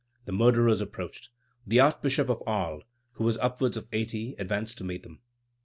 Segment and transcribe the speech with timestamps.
[0.25, 1.29] The murderers approached.
[1.67, 5.19] The Archbishop of Arles, who was upwards of eighty, advanced to meet them.